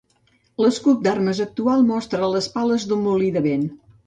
L'escut 0.63 1.03
d'armes 1.07 1.41
actual 1.45 1.85
mostra 1.91 2.31
les 2.37 2.49
pales 2.57 2.89
d'un 2.89 3.05
molí 3.05 3.31
de 3.39 3.45
vent. 3.47 3.69